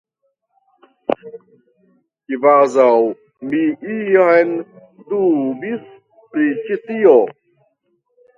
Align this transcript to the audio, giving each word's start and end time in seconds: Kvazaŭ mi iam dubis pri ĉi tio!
Kvazaŭ 2.29 2.89
mi 3.51 3.61
iam 3.97 4.55
dubis 5.13 5.85
pri 6.33 6.49
ĉi 6.65 6.81
tio! 6.89 7.15